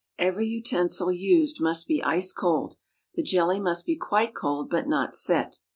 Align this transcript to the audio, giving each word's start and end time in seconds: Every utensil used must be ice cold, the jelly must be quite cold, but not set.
Every 0.17 0.47
utensil 0.47 1.11
used 1.11 1.61
must 1.61 1.85
be 1.85 2.01
ice 2.01 2.33
cold, 2.33 2.73
the 3.13 3.21
jelly 3.21 3.59
must 3.59 3.85
be 3.85 3.95
quite 3.95 4.33
cold, 4.33 4.67
but 4.67 4.87
not 4.87 5.13
set. 5.15 5.59